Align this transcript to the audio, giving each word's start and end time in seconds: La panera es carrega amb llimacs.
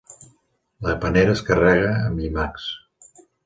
La 0.87 0.95
panera 1.03 1.37
es 1.39 1.45
carrega 1.51 1.95
amb 2.09 2.25
llimacs. 2.25 2.69